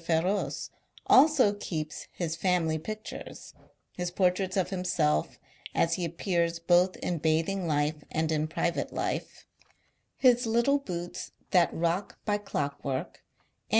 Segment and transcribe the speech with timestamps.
[0.00, 0.70] F6roce
[1.08, 3.52] also keeps his family pictures,
[3.94, 5.38] his portraits of himself
[5.74, 9.44] as he appears both in bathing life and in private life,
[10.16, 13.22] his little boats that rod: by clockwork,
[13.70, 13.78] and his other